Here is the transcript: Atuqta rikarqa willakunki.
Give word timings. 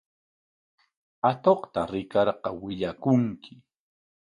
Atuqta 1.29 1.81
rikarqa 1.91 2.49
willakunki. 2.61 3.51